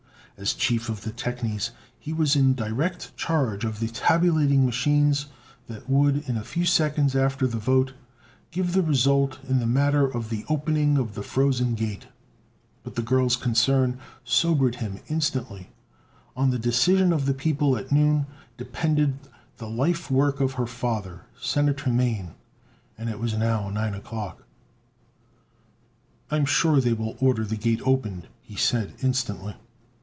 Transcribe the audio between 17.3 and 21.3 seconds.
people at noon depended the life work of her father,